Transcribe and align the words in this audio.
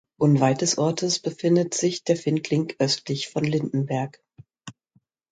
Unweit 0.17 0.61
des 0.61 0.79
Ortes 0.79 1.19
befindet 1.19 1.75
sich 1.75 2.03
der 2.03 2.17
Findling 2.17 2.73
östlich 2.79 3.29
von 3.29 3.43
Lindenberg. 3.43 4.19